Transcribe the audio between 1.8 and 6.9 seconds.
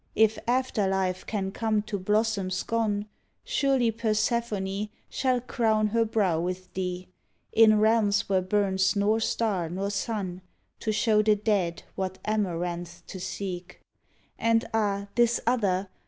to blossoms gone, Surely Persephone Shall crown her brow with